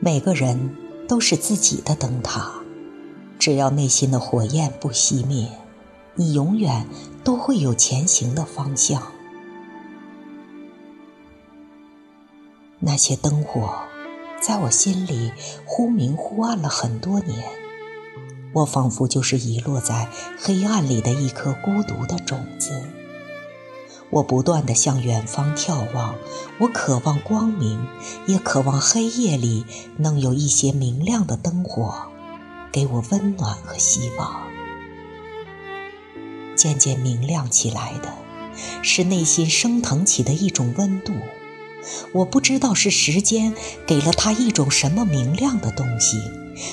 [0.00, 0.76] 每个人
[1.08, 2.52] 都是自己的灯塔
[3.38, 5.48] 只要内心的火焰不熄灭
[6.14, 6.86] 你永远
[7.24, 9.02] 都会有前行的方向。
[12.80, 13.74] 那些灯火
[14.40, 15.32] 在我心里
[15.64, 17.63] 忽明忽暗了很多年。
[18.54, 20.08] 我仿佛就是遗落在
[20.38, 22.82] 黑暗里的一颗孤独的种子。
[24.10, 26.14] 我不断地向远方眺望，
[26.60, 27.84] 我渴望光明，
[28.26, 31.92] 也渴望黑夜里能有一些明亮的灯火，
[32.70, 34.42] 给我温暖和希望。
[36.54, 38.14] 渐渐明亮起来的，
[38.82, 41.12] 是内心升腾起的一种温度。
[42.12, 43.52] 我不知道是时间
[43.84, 46.18] 给了他一种什么明亮的东西，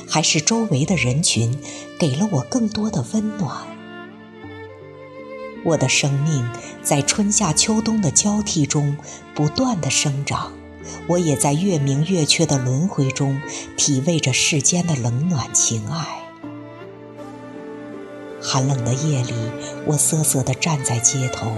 [0.07, 1.57] 还是周围的人群
[1.99, 3.65] 给了我更多的温暖。
[5.63, 6.49] 我的生命
[6.81, 8.97] 在春夏秋冬的交替中
[9.35, 10.51] 不断的生长，
[11.07, 13.39] 我也在月明月缺的轮回中
[13.77, 16.07] 体味着世间的冷暖情爱。
[18.41, 19.33] 寒冷的夜里，
[19.85, 21.51] 我瑟瑟地站在街头，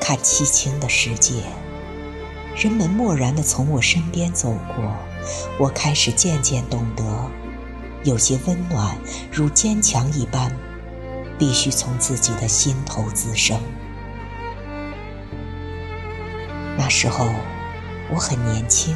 [0.00, 1.42] 看凄清的世界。
[2.56, 4.94] 人们漠然地从我身边走过，
[5.58, 7.02] 我开始渐渐懂得，
[8.04, 8.96] 有些温暖
[9.30, 10.50] 如坚强一般。
[11.40, 13.58] 必须从自己的心头滋生。
[16.76, 17.26] 那时候
[18.12, 18.94] 我很年轻，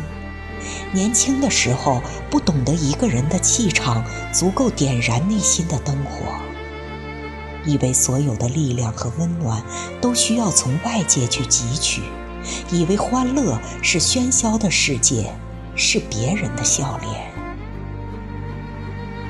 [0.92, 6.34] 年轻的时候不懂得一个人的气场足够点燃内心的灯火，
[7.64, 9.64] 以为所有的力量和温暖
[10.02, 12.02] 都需要从外界去汲取，
[12.70, 15.34] 以为欢乐是喧嚣的世界，
[15.74, 17.33] 是别人的笑脸。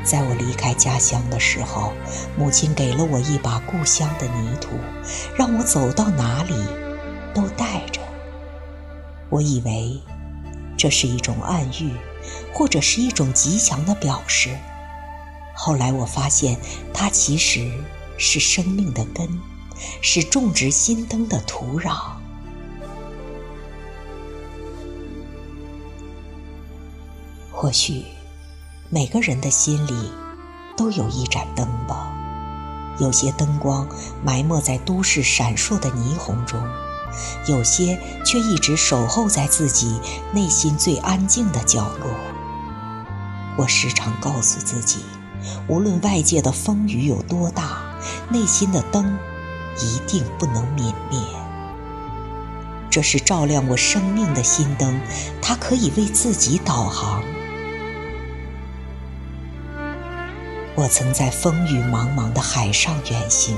[0.04, 1.92] 在我离开家乡的时候，
[2.36, 4.76] 母亲给了我一把故乡的泥土，
[5.34, 6.54] 让我走到哪里
[7.34, 8.00] 都带着。
[9.30, 9.98] 我以为
[10.76, 11.90] 这是一种暗喻，
[12.52, 14.50] 或者是一种吉祥的表示。
[15.56, 16.58] 后来我发现，
[16.92, 17.72] 它其实
[18.18, 19.26] 是生命的根，
[20.02, 21.96] 是种植心灯的土壤。
[27.50, 28.04] 或许。
[28.94, 30.12] 每个人的心里
[30.76, 32.14] 都有一盏灯吧，
[33.00, 33.88] 有些灯光
[34.22, 36.62] 埋没在都市闪烁的霓虹中，
[37.48, 39.98] 有些却一直守候在自己
[40.32, 42.08] 内心最安静的角落。
[43.56, 45.00] 我时常告诉自己，
[45.66, 47.82] 无论外界的风雨有多大，
[48.30, 49.18] 内心的灯
[49.80, 51.18] 一定不能泯灭。
[52.88, 55.00] 这是照亮我生命的心灯，
[55.42, 57.24] 它可以为自己导航。
[60.76, 63.56] 我曾在风雨茫茫的海上远行，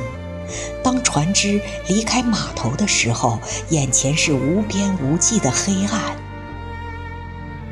[0.82, 3.38] 当船只离开码头的时候，
[3.70, 6.16] 眼前是无边无际的黑暗。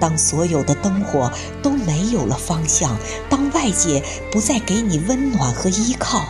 [0.00, 1.30] 当所有的灯火
[1.62, 2.96] 都没有了方向，
[3.28, 6.24] 当外界不再给你温暖和依靠，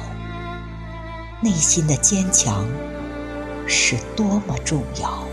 [1.41, 2.67] 内心的坚强
[3.67, 5.25] 是多么重要。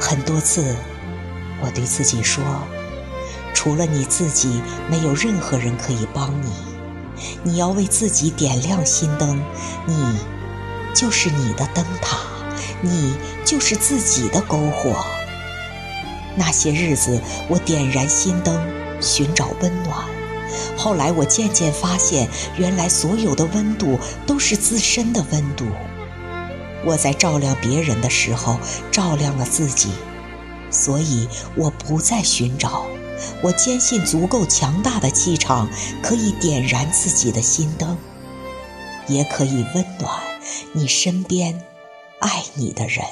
[0.00, 0.74] 很多次，
[1.62, 2.42] 我对自己说。
[3.54, 6.50] 除了你自己，没有任何人可以帮你。
[7.42, 9.42] 你要为自己点亮心灯，
[9.86, 10.18] 你
[10.94, 12.18] 就是你的灯塔，
[12.80, 15.04] 你就是自己的篝火。
[16.36, 18.58] 那些日子，我点燃心灯，
[19.00, 19.98] 寻找温暖。
[20.76, 25.66] 后来，我渐渐发现，原来所有的温度都是自身的温度。
[26.84, 28.58] 我在照亮别人的时候，
[28.90, 29.90] 照亮了自己，
[30.70, 32.86] 所以我不再寻找。
[33.42, 35.68] 我坚信，足够强大的气场
[36.02, 37.96] 可以点燃自己的心灯，
[39.06, 40.20] 也可以温暖
[40.72, 41.62] 你身边
[42.20, 43.04] 爱你的人。